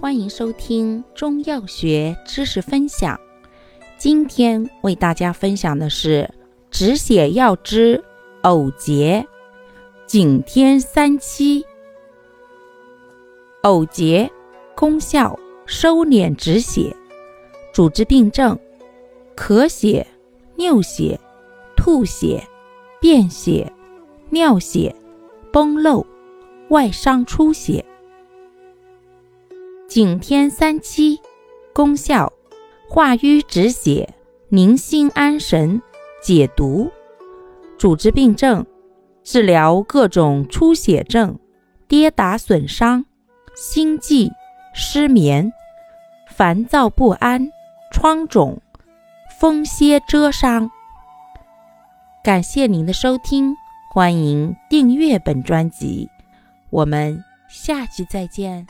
[0.00, 3.20] 欢迎收听中药学知识分享。
[3.98, 6.32] 今天为大家分享的是
[6.70, 8.02] 止血药之
[8.40, 9.26] 藕节、
[10.06, 11.66] 景天三七。
[13.62, 14.30] 藕节
[14.74, 16.96] 功效收敛止血，
[17.70, 18.58] 主治病症
[19.36, 20.06] 咳血、
[20.56, 21.20] 尿血、
[21.76, 22.42] 吐血、
[23.02, 23.70] 便血、
[24.30, 24.96] 尿血、
[25.52, 26.06] 崩漏、
[26.70, 27.84] 外伤出血。
[29.90, 31.20] 景天三七，
[31.74, 32.32] 功效
[32.88, 34.14] 化瘀止血、
[34.48, 35.82] 宁心安神、
[36.22, 36.88] 解毒。
[37.76, 38.64] 主治病症
[39.24, 41.36] 治疗各种出血症、
[41.88, 43.04] 跌打损伤、
[43.56, 44.30] 心悸、
[44.72, 45.52] 失眠、
[46.28, 47.50] 烦躁不安、
[47.90, 48.62] 疮肿、
[49.40, 50.70] 风歇蛰伤。
[52.22, 53.56] 感谢您的收听，
[53.92, 56.08] 欢迎订阅本专辑，
[56.70, 58.64] 我们下期再见。